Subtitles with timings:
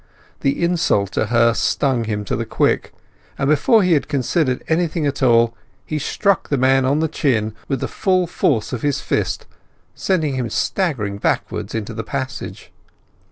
[0.39, 2.91] The insult to her stung him to the quick,
[3.37, 7.53] and before he had considered anything at all he struck the man on the chin
[7.67, 9.45] with the full force of his fist,
[9.93, 12.71] sending him staggering backwards into the passage.